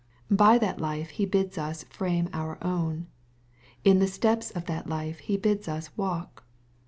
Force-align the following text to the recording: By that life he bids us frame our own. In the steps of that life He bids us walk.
By 0.31 0.57
that 0.57 0.81
life 0.81 1.11
he 1.11 1.27
bids 1.27 1.59
us 1.59 1.83
frame 1.83 2.27
our 2.33 2.57
own. 2.63 3.05
In 3.83 3.99
the 3.99 4.07
steps 4.07 4.49
of 4.49 4.65
that 4.65 4.89
life 4.89 5.19
He 5.19 5.37
bids 5.37 5.67
us 5.67 5.95
walk. 5.95 6.43